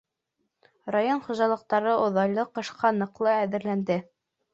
[0.95, 3.99] Район хужалыҡтары оҙайлы ҡышҡа ныҡлы әҙерләнде.